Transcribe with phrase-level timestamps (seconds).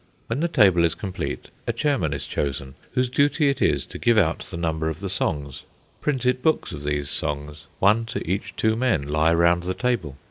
[0.25, 4.17] When the table is complete, a chairman is chosen, whose duty it is to give
[4.17, 5.61] out the number of the songs.
[6.01, 10.17] Printed books of these songs, one to each two men, lie round the table.